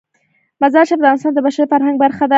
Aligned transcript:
مزارشریف 0.63 0.99
د 1.01 1.03
افغانستان 1.05 1.31
د 1.35 1.39
بشري 1.45 1.65
فرهنګ 1.71 1.95
برخه 2.03 2.23
ده. 2.27 2.29